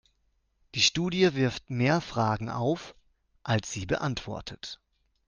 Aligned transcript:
Die 0.73 0.81
Studie 0.81 1.35
wirft 1.35 1.69
mehr 1.69 2.01
Fragen 2.01 2.49
auf, 2.49 2.95
als 3.43 3.71
sie 3.71 3.85
beantwortet. 3.85 4.79